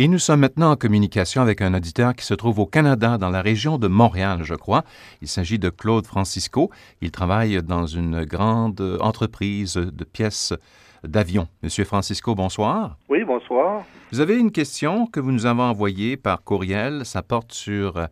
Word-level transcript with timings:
Et 0.00 0.06
nous 0.06 0.20
sommes 0.20 0.38
maintenant 0.38 0.70
en 0.70 0.76
communication 0.76 1.42
avec 1.42 1.60
un 1.60 1.74
auditeur 1.74 2.14
qui 2.14 2.24
se 2.24 2.32
trouve 2.32 2.60
au 2.60 2.66
Canada, 2.66 3.18
dans 3.18 3.30
la 3.30 3.42
région 3.42 3.78
de 3.78 3.88
Montréal, 3.88 4.44
je 4.44 4.54
crois. 4.54 4.84
Il 5.22 5.26
s'agit 5.26 5.58
de 5.58 5.70
Claude 5.70 6.06
Francisco. 6.06 6.70
Il 7.02 7.10
travaille 7.10 7.60
dans 7.64 7.86
une 7.86 8.24
grande 8.24 8.80
entreprise 9.00 9.74
de 9.74 10.04
pièces 10.04 10.54
d'avion. 11.02 11.48
Monsieur 11.64 11.82
Francisco, 11.82 12.36
bonsoir. 12.36 12.96
Oui, 13.08 13.24
bonsoir. 13.24 13.82
Vous 14.12 14.20
avez 14.20 14.38
une 14.38 14.52
question 14.52 15.06
que 15.06 15.18
vous 15.18 15.32
nous 15.32 15.46
avez 15.46 15.62
envoyée 15.62 16.16
par 16.16 16.44
courriel. 16.44 17.04
Ça 17.04 17.22
porte 17.24 17.50
sur 17.50 18.06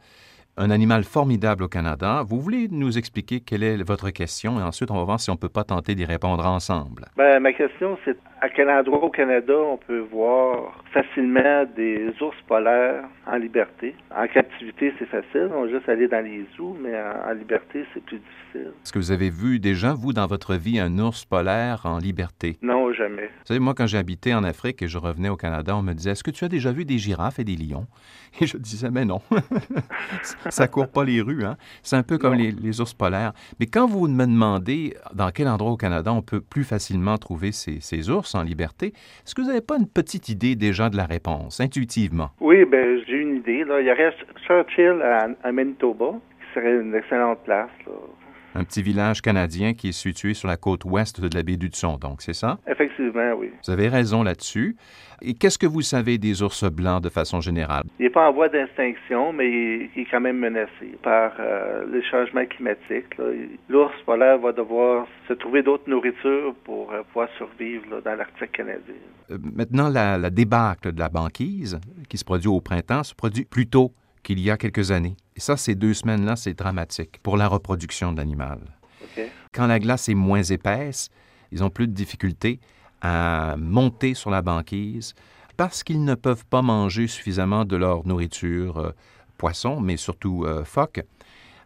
un 0.57 0.71
animal 0.71 1.05
formidable 1.05 1.63
au 1.63 1.69
Canada. 1.69 2.25
Vous 2.27 2.41
voulez 2.41 2.67
nous 2.69 2.99
expliquer 2.99 3.41
quelle 3.41 3.63
est 3.63 3.83
votre 3.87 4.11
question 4.11 4.59
et 4.59 4.63
ensuite 4.63 4.91
on 4.91 4.97
va 4.97 5.05
voir 5.05 5.21
si 5.21 5.31
on 5.31 5.35
ne 5.35 5.39
peut 5.39 5.49
pas 5.49 5.65
tenter 5.65 5.95
d'y 5.95 6.05
répondre 6.05 6.45
ensemble. 6.47 7.07
Ben, 7.17 7.41
ma 7.41 7.53
question, 7.53 7.99
c'est 8.05 8.17
à 8.41 8.49
quel 8.49 8.71
endroit 8.71 9.05
au 9.05 9.11
Canada 9.11 9.55
on 9.55 9.77
peut 9.77 10.05
voir 10.11 10.83
facilement 11.17 11.65
des 11.77 12.13
ours 12.21 12.37
polaires 12.47 13.05
en 13.27 13.37
liberté? 13.37 13.95
En 14.15 14.27
captivité, 14.27 14.93
c'est 14.99 15.09
facile. 15.09 15.51
On 15.55 15.63
va 15.65 15.71
juste 15.71 15.89
aller 15.89 16.09
dans 16.09 16.25
les 16.25 16.47
zoos, 16.57 16.77
mais 16.81 16.93
en, 16.95 17.33
liberté, 17.33 17.85
c'est 17.93 18.05
plus 18.05 18.19
difficile. 18.19 18.73
Est-ce 18.83 18.93
que 18.93 18.99
vous 18.99 19.13
avez 19.13 19.31
vu 19.31 19.59
déjà, 19.59 19.95
vous, 19.95 20.13
dans 20.13 20.27
votre 20.27 20.55
vie, 20.55 20.79
un 20.79 20.99
ours 20.99 21.25
polaire 21.25 21.83
en 21.85 21.99
liberté? 21.99 22.57
Non, 22.63 22.76
jamais. 22.97 23.27
Vous 23.27 23.47
savez, 23.47 23.61
moi, 23.61 23.75
quand 23.75 23.87
j'habitais 23.87 24.35
en 24.35 24.45
Afrique 24.45 24.83
et 24.83 24.89
je 24.89 24.99
revenais 24.99 25.29
au 25.29 25.37
Canada, 25.37 25.77
on 25.77 25.83
me 25.83 25.93
disait, 25.93 26.11
est-ce 26.11 26.25
que 26.25 26.31
tu 26.31 26.45
as 26.45 26.49
déjà 26.49 26.73
vu 26.73 26.85
des 26.85 26.99
girafes 26.99 27.39
et 27.39 27.45
des 27.45 27.57
lions? 27.57 27.87
Et 28.41 28.47
je 28.47 28.59
disais, 28.59 28.91
mais 28.91 29.05
non. 29.05 29.21
ça 30.23 30.69
court 30.69 30.89
pas 30.89 31.05
les 31.05 31.23
rues, 31.23 31.45
hein? 31.45 31.57
C'est 31.83 31.97
un 31.97 32.03
peu 32.03 32.19
comme 32.19 32.35
les, 32.35 32.81
ours 32.81 32.93
polaires. 32.93 33.33
Mais 33.59 33.67
quand 33.67 33.87
vous 33.87 34.09
me 34.09 34.27
demandez 34.27 34.95
dans 35.15 35.31
quel 35.31 35.49
endroit 35.49 35.73
au 35.73 35.77
Canada 35.77 36.13
on 36.13 36.21
peut 36.21 36.43
plus 36.43 36.65
facilement 36.65 37.17
trouver 37.17 37.53
ces, 37.53 37.81
ces 37.81 38.11
ours 38.11 38.35
en 38.35 38.43
liberté, 38.43 38.89
est-ce 38.89 39.35
que 39.35 39.41
vous 39.41 39.49
n'avez 39.49 39.63
pas 39.63 39.79
une 39.79 39.89
petite 39.89 40.29
idée 40.29 40.55
déjà 40.55 40.91
de 40.91 40.97
la 40.97 41.07
réponse, 41.07 41.61
intuitivement? 41.61 42.31
Oui, 42.41 42.65
ben 42.67 43.01
j'ai 43.07 43.23
une 43.23 43.37
idée. 43.37 43.65
Là. 43.65 43.81
Il 43.81 43.87
y 43.87 43.91
aurait 43.91 44.15
Churchill 44.47 45.01
à, 45.03 45.29
à 45.43 45.53
Manitoba, 45.53 46.13
qui 46.41 46.55
serait 46.55 46.75
une 46.81 46.95
excellente 46.95 47.43
place. 47.45 47.71
Là 47.87 47.93
un 48.57 48.65
petit 48.65 48.83
village 48.83 49.21
canadien 49.21 49.75
qui 49.75 49.89
est 49.89 49.93
situé 49.93 50.33
sur 50.33 50.49
la 50.49 50.57
côte 50.57 50.85
ouest 50.85 51.21
de 51.21 51.29
la 51.35 51.43
baie 51.43 51.57
d'Hudson, 51.57 51.99
donc, 51.99 52.23
c'est 52.23 52.33
ça? 52.33 52.59
Effectivement, 52.67 53.33
oui. 53.37 53.51
Vous 53.65 53.71
avez 53.71 53.89
raison 53.89 54.23
là-dessus. 54.23 54.77
Et 55.23 55.35
qu'est-ce 55.35 55.59
que 55.59 55.67
vous 55.67 55.83
savez 55.83 56.19
des 56.19 56.43
ours 56.43 56.65
blancs 56.65 57.03
de 57.03 57.09
façon 57.09 57.41
générale? 57.41 57.85
Il 57.99 58.05
n'est 58.05 58.11
pas 58.11 58.29
en 58.29 58.33
voie 58.33 58.49
d'extinction, 58.49 59.33
mais 59.33 59.49
il 59.95 60.03
est 60.03 60.07
quand 60.11 60.21
même 60.21 60.39
menacé 60.39 60.99
par 61.03 61.33
euh, 61.39 61.85
les 61.93 62.03
changements 62.03 62.45
climatiques. 62.47 63.15
L'ours 63.69 63.95
polaire 64.05 64.39
va 64.39 64.53
devoir 64.53 65.07
se 65.29 65.35
trouver 65.35 65.63
d'autres 65.63 65.89
nourritures 65.89 66.55
pour 66.65 66.93
euh, 66.93 67.03
pouvoir 67.09 67.29
survivre 67.39 68.03
dans 68.05 68.15
l'Arctique 68.15 68.53
canadien. 68.53 68.95
Euh, 69.31 69.39
maintenant, 69.55 69.89
la, 69.89 70.19
la 70.19 70.31
débâcle 70.31 70.93
de 70.93 70.99
la 70.99 71.09
banquise 71.09 71.79
qui 72.09 72.19
se 72.19 72.25
produit 72.25 72.49
au 72.49 72.61
printemps 72.61 73.03
se 73.03 73.15
produit 73.15 73.45
plus 73.45 73.69
tôt 73.69 73.93
qu'il 74.27 74.41
y 74.41 74.51
a 74.51 74.57
quelques 74.57 74.91
années. 74.91 75.17
Et 75.37 75.41
ça, 75.41 75.57
ces 75.57 75.77
deux 75.77 75.95
semaines-là, 75.95 76.35
c'est 76.35 76.53
dramatique 76.53 77.21
pour 77.23 77.37
la 77.37 77.47
reproduction 77.47 78.13
de 78.13 78.17
l'animal. 78.17 78.59
Quand 79.53 79.69
la 79.69 79.79
glace 79.79 80.09
est 80.09 80.15
moins 80.15 80.43
épaisse, 80.43 81.11
ils 81.53 81.63
ont 81.63 81.71
plus 81.71 81.87
de 81.87 81.93
difficultés 81.93 82.59
à 83.01 83.55
monter 83.57 84.15
sur 84.15 84.31
la 84.31 84.43
banquise 84.43 85.15
parce 85.57 85.85
qu'ils 85.85 86.05
ne 86.05 86.17
peuvent 86.17 86.45
pas 86.45 86.61
manger 86.61 87.07
suffisamment 87.07 87.65
de 87.65 87.77
leur 87.77 88.05
nourriture, 88.05 88.79
euh, 88.79 88.91
poisson, 89.39 89.81
mais 89.81 89.97
surtout 89.97 90.45
euh, 90.45 90.65
phoques. 90.65 91.03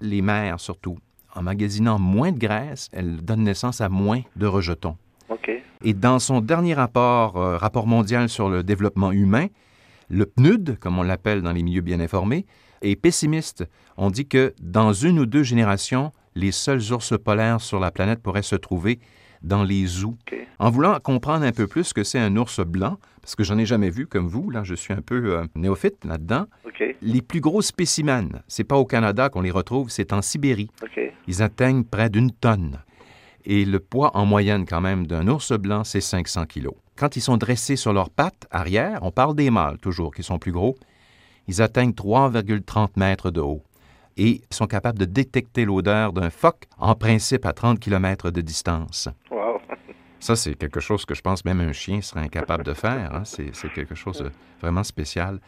Les 0.03 0.21
mères, 0.21 0.61
surtout, 0.61 0.99
en 1.35 1.43
magasinant 1.43 1.99
moins 1.99 2.31
de 2.31 2.39
graisse, 2.39 2.89
elles 2.93 3.25
donnent 3.25 3.45
naissance 3.45 3.81
à 3.81 3.89
moins 3.89 4.21
de 4.37 4.47
rejetons. 4.47 4.97
Et 5.83 5.95
dans 5.95 6.19
son 6.19 6.43
dernier 6.43 6.75
rapport, 6.75 7.39
euh, 7.39 7.57
rapport 7.57 7.87
mondial 7.87 8.29
sur 8.29 8.51
le 8.51 8.63
développement 8.63 9.13
humain, 9.13 9.47
le 10.11 10.27
PNUD, 10.27 10.77
comme 10.79 10.99
on 10.99 11.03
l'appelle 11.03 11.41
dans 11.41 11.53
les 11.53 11.63
milieux 11.63 11.81
bien 11.81 12.01
informés, 12.01 12.45
est 12.83 12.97
pessimiste. 12.97 13.65
On 13.97 14.11
dit 14.11 14.27
que 14.27 14.55
dans 14.61 14.93
une 14.93 15.19
ou 15.19 15.27
deux 15.27 15.43
générations, 15.43 16.13
les 16.35 16.53
seuls 16.53 16.93
ours 16.93 17.15
polaires 17.19 17.61
sur 17.61 17.81
la 17.81 17.91
planète 17.91 18.21
pourraient 18.21 18.43
se 18.43 18.57
trouver 18.57 18.99
dans 19.43 19.63
les 19.63 19.87
zoos. 19.87 20.17
En 20.59 20.71
voulant 20.71 20.99
comprendre 21.01 21.47
un 21.47 21.53
peu 21.53 21.67
plus 21.67 21.85
ce 21.85 21.95
que 21.95 22.05
c'est 22.05 22.19
un 22.19 22.37
ours 22.37 22.61
blanc, 22.61 22.99
parce 23.23 23.35
que 23.35 23.45
j'en 23.45 23.57
ai 23.57 23.65
jamais 23.65 23.89
vu 23.89 24.07
comme 24.07 24.29
vous, 24.29 24.51
là 24.51 24.63
je 24.65 24.75
suis 24.75 24.93
un 24.93 25.01
peu 25.01 25.39
euh, 25.39 25.45
néophyte 25.55 26.05
là-dedans, 26.05 26.47
les 27.03 27.23
plus 27.23 27.41
gros 27.41 27.63
spécimens, 27.63 28.43
c'est 28.47 28.65
pas 28.65 28.77
au 28.77 28.85
Canada 28.85 29.29
qu'on 29.31 29.41
les 29.41 29.51
retrouve, 29.51 29.91
c'est 29.91 30.13
en 30.13 30.21
Sibérie. 30.21 30.71
Ils 31.27 31.43
atteignent 31.43 31.85
près 31.85 32.11
d'une 32.11 32.31
tonne. 32.31 32.81
Et 33.45 33.65
le 33.65 33.81
poids 33.81 34.17
en 34.17 34.27
moyenne 34.27 34.67
quand 34.67 34.81
même 34.81 35.07
d'un 35.07 35.27
ours 35.29 35.53
blanc, 35.53 35.85
c'est 35.85 36.01
500 36.01 36.47
kilos. 36.47 36.75
Quand 36.97 37.17
ils 37.17 37.23
sont 37.23 37.37
dressés 37.37 37.77
sur 37.77 37.93
leurs 37.93 38.11
pattes 38.11 38.47
arrière, 38.51 38.99
on 39.03 39.11
parle 39.11 39.35
des 39.35 39.51
mâles 39.51 39.79
toujours, 39.79 40.15
qui 40.15 40.23
sont 40.23 40.39
plus 40.39 40.53
gros, 40.53 40.77
ils 41.49 41.63
atteignent 41.63 41.93
3,30 41.93 42.91
mètres 42.97 43.31
de 43.31 43.41
haut 43.41 43.63
et 44.17 44.43
sont 44.51 44.67
capables 44.67 44.99
de 44.99 45.07
détecter 45.07 45.65
l'odeur 45.65 46.13
d'un 46.13 46.31
phoque 46.31 46.65
en 46.79 46.95
principe 46.95 47.47
à 47.47 47.53
30 47.53 47.81
km 47.81 48.31
de 48.31 48.41
distance. 48.41 49.09
Ça, 50.19 50.37
c'est 50.37 50.55
quelque 50.55 50.81
chose 50.81 51.07
que 51.07 51.15
je 51.15 51.23
pense 51.23 51.45
même 51.47 51.61
un 51.61 51.73
chien 51.73 52.03
serait 52.03 52.21
incapable 52.21 52.63
de 52.63 52.75
faire. 52.75 53.15
Hein. 53.15 53.23
C'est 53.25 53.73
quelque 53.75 53.95
chose 53.95 54.19
de 54.19 54.31
vraiment 54.61 54.85
spécial. 54.85 55.41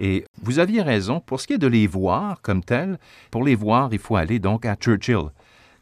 Et 0.00 0.24
vous 0.42 0.58
aviez 0.58 0.82
raison, 0.82 1.20
pour 1.20 1.40
ce 1.40 1.46
qui 1.46 1.52
est 1.54 1.58
de 1.58 1.66
les 1.68 1.86
voir 1.86 2.40
comme 2.42 2.62
tels, 2.62 2.98
pour 3.30 3.44
les 3.44 3.54
voir, 3.54 3.88
il 3.92 3.98
faut 3.98 4.16
aller 4.16 4.40
donc 4.40 4.66
à 4.66 4.74
Churchill, 4.74 5.30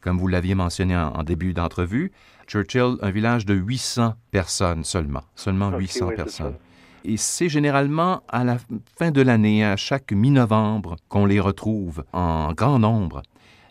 comme 0.01 0.17
vous 0.17 0.27
l'aviez 0.27 0.55
mentionné 0.55 0.95
en 0.95 1.23
début 1.23 1.53
d'entrevue. 1.53 2.11
Churchill, 2.47 2.95
un 3.01 3.11
village 3.11 3.45
de 3.45 3.53
800 3.53 4.13
personnes 4.31 4.83
seulement, 4.83 5.23
seulement 5.35 5.77
800 5.77 6.09
personnes. 6.15 6.55
Et 7.03 7.17
c'est 7.17 7.49
généralement 7.49 8.21
à 8.27 8.43
la 8.43 8.57
fin 8.97 9.11
de 9.11 9.21
l'année, 9.21 9.63
à 9.63 9.75
chaque 9.75 10.11
mi-novembre, 10.11 10.95
qu'on 11.09 11.25
les 11.25 11.39
retrouve 11.39 12.03
en 12.13 12.53
grand 12.53 12.79
nombre. 12.79 13.21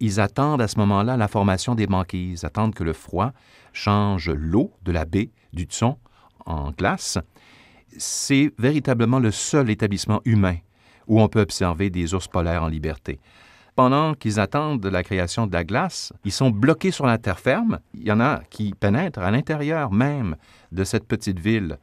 Ils 0.01 0.21
attendent 0.21 0.61
à 0.61 0.69
ce 0.69 0.79
moment-là 0.79 1.17
la 1.17 1.29
formation 1.29 1.75
des 1.75 1.87
banquises, 1.87 2.45
attendent 2.45 2.75
que 2.75 2.85
le 2.85 2.93
froid 2.93 3.33
change 3.73 4.31
l'eau 4.31 4.73
de 4.85 4.93
la 4.93 5.05
baie 5.05 5.31
du 5.53 5.65
Tson 5.65 5.97
en 6.45 6.71
glace. 6.71 7.19
C'est 7.97 8.53
véritablement 8.59 9.19
le 9.19 9.31
seul 9.31 9.71
établissement 9.71 10.21
humain 10.25 10.57
où 11.07 11.21
on 11.21 11.29
peut 11.29 11.41
observer 11.41 11.89
des 11.89 12.15
ours 12.15 12.29
polaires 12.29 12.63
en 12.63 12.69
liberté 12.69 13.21
pendant 13.77 14.15
qu'ils 14.15 14.41
attendent 14.41 14.87
la 14.87 15.03
création 15.03 15.47
de 15.47 15.53
la 15.53 15.63
glace, 15.63 16.13
ils 16.25 16.33
sont 16.33 16.51
bloqués 16.51 16.91
sur 16.91 17.07
la 17.07 17.19
terre 17.19 17.39
ferme. 17.39 17.79
Il 17.95 18.05
y 18.05 18.11
en 18.11 18.21
a 18.21 18.41
qui 18.51 18.73
pénètrent 18.73 19.21
à 19.21 19.31
l'intérieur 19.31 19.93
même 19.93 20.37
de 20.73 20.83
cette 20.83 21.07
petite 21.07 21.39
ville. 21.39 21.79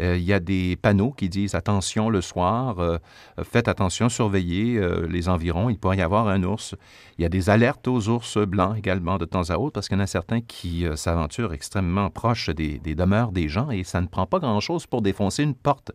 Euh, 0.00 0.16
il 0.16 0.22
y 0.22 0.32
a 0.32 0.40
des 0.40 0.76
panneaux 0.76 1.10
qui 1.10 1.28
disent 1.28 1.54
attention 1.54 2.10
le 2.10 2.20
soir, 2.20 2.78
euh, 2.78 2.98
faites 3.42 3.66
attention, 3.66 4.08
surveillez 4.08 4.78
euh, 4.78 5.08
les 5.08 5.28
environs, 5.28 5.70
il 5.70 5.78
pourrait 5.78 5.96
y 5.96 6.02
avoir 6.02 6.28
un 6.28 6.44
ours. 6.44 6.76
Il 7.18 7.22
y 7.22 7.24
a 7.24 7.28
des 7.28 7.50
alertes 7.50 7.88
aux 7.88 8.08
ours 8.08 8.38
blancs 8.38 8.76
également 8.76 9.18
de 9.18 9.24
temps 9.24 9.50
à 9.50 9.56
autre 9.56 9.72
parce 9.72 9.88
qu'il 9.88 9.96
y 9.96 10.00
en 10.00 10.04
a 10.04 10.06
certains 10.06 10.40
qui 10.40 10.86
s'aventurent 10.94 11.52
extrêmement 11.52 12.10
proches 12.10 12.50
des, 12.50 12.78
des 12.78 12.94
demeures 12.94 13.32
des 13.32 13.48
gens 13.48 13.70
et 13.70 13.82
ça 13.82 14.00
ne 14.00 14.06
prend 14.06 14.26
pas 14.26 14.38
grand-chose 14.38 14.86
pour 14.86 15.02
défoncer 15.02 15.42
une 15.42 15.54
porte 15.54 15.92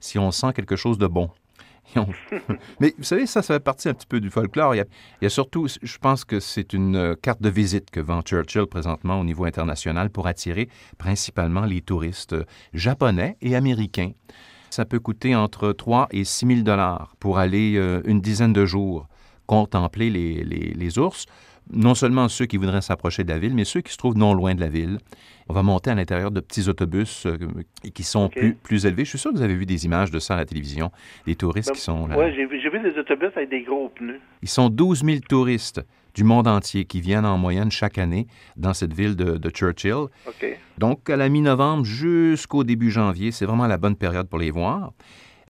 si 0.00 0.18
on 0.18 0.30
sent 0.30 0.52
quelque 0.54 0.76
chose 0.76 0.98
de 0.98 1.06
bon. 1.06 1.30
Mais 2.80 2.94
vous 2.98 3.04
savez, 3.04 3.26
ça, 3.26 3.42
fait 3.42 3.60
partie 3.60 3.88
un 3.88 3.94
petit 3.94 4.06
peu 4.06 4.20
du 4.20 4.30
folklore. 4.30 4.74
Il 4.74 4.84
y 5.22 5.26
a, 5.26 5.30
surtout, 5.30 5.66
je 5.68 5.98
pense 5.98 6.24
que 6.24 6.40
c'est 6.40 6.72
une 6.72 6.96
euh, 6.96 7.14
carte 7.20 7.42
de 7.42 7.48
visite 7.48 7.90
que 7.90 8.00
vend 8.00 8.22
Churchill 8.22 8.66
présentement 8.66 9.20
au 9.20 9.24
niveau 9.24 9.44
international 9.44 10.10
pour 10.10 10.26
attirer 10.26 10.68
principalement 10.98 11.64
les 11.64 11.80
touristes 11.80 12.34
euh, 12.34 12.44
japonais 12.72 13.36
et 13.40 13.54
américains. 13.56 14.12
Ça 14.70 14.84
peut 14.84 14.98
coûter 14.98 15.36
entre 15.36 15.72
3 15.72 16.08
et 16.10 16.24
6 16.24 16.46
000 16.46 16.60
dollars 16.62 17.14
pour 17.20 17.38
aller 17.38 17.76
euh, 17.76 18.02
une 18.04 18.20
dizaine 18.20 18.52
de 18.52 18.66
jours 18.66 19.06
contempler 19.46 20.10
les, 20.10 20.44
les 20.44 20.98
ours 20.98 21.26
non 21.72 21.94
seulement 21.94 22.28
ceux 22.28 22.46
qui 22.46 22.56
voudraient 22.56 22.82
s'approcher 22.82 23.24
de 23.24 23.30
la 23.30 23.38
ville, 23.38 23.54
mais 23.54 23.64
ceux 23.64 23.80
qui 23.80 23.92
se 23.92 23.96
trouvent 23.96 24.16
non 24.16 24.34
loin 24.34 24.54
de 24.54 24.60
la 24.60 24.68
ville. 24.68 24.98
On 25.48 25.54
va 25.54 25.62
monter 25.62 25.90
à 25.90 25.94
l'intérieur 25.94 26.30
de 26.30 26.40
petits 26.40 26.68
autobus 26.68 27.26
euh, 27.26 27.36
qui 27.94 28.02
sont 28.02 28.28
plus, 28.28 28.54
plus 28.54 28.86
élevés. 28.86 29.04
Je 29.04 29.10
suis 29.10 29.18
sûr 29.18 29.30
que 29.30 29.36
vous 29.36 29.42
avez 29.42 29.54
vu 29.54 29.66
des 29.66 29.84
images 29.84 30.10
de 30.10 30.18
ça 30.18 30.34
à 30.34 30.36
la 30.38 30.46
télévision, 30.46 30.90
des 31.26 31.36
touristes 31.36 31.68
ben, 31.68 31.74
qui 31.74 31.80
sont 31.80 32.06
là. 32.06 32.18
Oui, 32.18 32.32
j'ai 32.34 32.46
vu, 32.46 32.80
des 32.80 32.98
autobus 32.98 33.30
avec 33.36 33.50
des 33.50 33.62
gros 33.62 33.88
pneus. 33.90 34.20
Ils 34.42 34.48
sont 34.48 34.68
12 34.68 35.04
000 35.04 35.18
touristes 35.28 35.82
du 36.14 36.24
monde 36.24 36.46
entier 36.46 36.84
qui 36.84 37.00
viennent 37.00 37.26
en 37.26 37.38
moyenne 37.38 37.70
chaque 37.70 37.98
année 37.98 38.26
dans 38.56 38.72
cette 38.72 38.94
ville 38.94 39.16
de, 39.16 39.50
Churchill. 39.50 40.06
Donc, 40.78 41.10
à 41.10 41.16
la 41.16 41.28
mi-novembre 41.28 41.84
jusqu'au 41.84 42.62
début 42.62 42.90
janvier, 42.90 43.32
c'est 43.32 43.46
vraiment 43.46 43.66
la 43.66 43.78
bonne 43.78 43.96
période 43.96 44.28
pour 44.28 44.38
les 44.38 44.50
voir. 44.50 44.92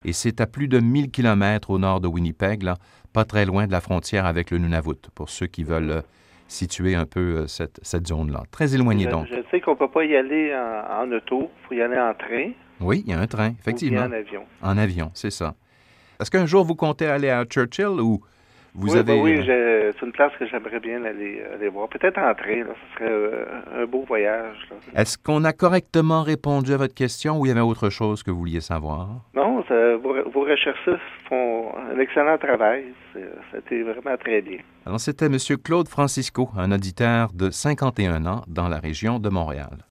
Et 0.05 0.13
c'est 0.13 0.39
à 0.39 0.45
plus 0.45 0.67
de 0.67 0.79
1000 0.79 1.09
kilomètres 1.09 1.71
au 1.71 1.79
nord 1.79 1.99
de 1.99 2.07
Winnipeg, 2.07 2.61
là, 2.61 2.75
pas 3.11 3.25
très 3.25 3.43
loin 3.45 3.65
de 3.65 3.71
la 3.71 3.81
frontière 3.81 4.27
avec 4.27 4.51
le 4.51 4.59
Nunavut, 4.59 5.09
pour 5.15 5.29
ceux 5.29 5.47
qui 5.47 5.63
veulent 5.63 5.89
euh, 5.89 6.01
situer 6.47 6.93
un 6.93 7.07
peu 7.07 7.37
euh, 7.37 7.47
cette, 7.47 7.79
cette 7.81 8.05
zone-là. 8.05 8.43
Très 8.51 8.75
éloigné 8.75 9.07
donc. 9.07 9.25
Je 9.27 9.41
sais 9.49 9.59
qu'on 9.61 9.71
ne 9.71 9.77
peut 9.77 9.89
pas 9.89 10.05
y 10.05 10.15
aller 10.15 10.53
en, 10.55 11.11
auto, 11.11 11.49
il 11.63 11.67
faut 11.67 11.73
y 11.73 11.81
aller 11.81 11.99
en 11.99 12.13
train. 12.13 12.51
Oui, 12.79 13.03
il 13.07 13.11
y 13.11 13.15
a 13.15 13.19
un 13.19 13.25
train, 13.25 13.53
effectivement. 13.59 14.01
en 14.01 14.11
avion. 14.11 14.43
En 14.61 14.77
avion, 14.77 15.09
c'est 15.15 15.31
ça. 15.31 15.55
Est-ce 16.21 16.29
qu'un 16.29 16.45
jour 16.45 16.63
vous 16.63 16.75
comptez 16.75 17.07
aller 17.07 17.31
à 17.31 17.43
Churchill 17.45 17.99
ou 17.99 18.21
vous 18.75 18.91
oui, 18.91 18.99
avez... 18.99 19.15
Ben 19.15 19.21
oui, 19.21 19.43
c'est 19.45 20.05
une 20.05 20.11
place 20.11 20.33
que 20.37 20.45
j'aimerais 20.47 20.79
bien 20.79 21.03
aller, 21.05 21.41
aller 21.53 21.69
voir. 21.69 21.87
Peut-être 21.87 22.17
en 22.17 22.33
train, 22.33 22.63
ce 22.63 22.95
serait 22.95 23.09
euh, 23.09 23.45
un 23.83 23.85
beau 23.85 24.03
voyage. 24.05 24.67
Est-ce 24.93 25.17
qu'on 25.17 25.45
a 25.45 25.53
correctement 25.53 26.23
répondu 26.23 26.73
à 26.73 26.77
votre 26.77 26.93
question 26.93 27.39
ou 27.39 27.45
il 27.45 27.49
y 27.49 27.51
avait 27.51 27.61
autre 27.61 27.89
chose 27.89 28.21
que 28.21 28.31
vous 28.31 28.39
vouliez 28.39 28.59
savoir? 28.59 29.07
Non, 29.33 29.44
vos, 29.69 30.41
recherchistes 30.41 30.99
font 31.27 31.71
un 31.77 31.99
excellent 31.99 32.37
travail. 32.37 32.85
C'était 33.51 33.81
vraiment 33.81 34.17
très 34.17 34.41
bien. 34.41 34.59
Alors, 34.85 34.99
c'était 34.99 35.25
M. 35.25 35.37
Claude 35.63 35.87
Francisco, 35.87 36.49
un 36.57 36.71
auditeur 36.71 37.31
de 37.33 37.49
51 37.49 38.25
ans 38.25 38.43
dans 38.47 38.67
la 38.67 38.77
région 38.77 39.19
de 39.19 39.29
Montréal. 39.29 39.77